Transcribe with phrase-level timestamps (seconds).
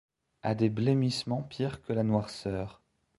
[0.41, 2.81] A des blêmissements pires que la noirceur.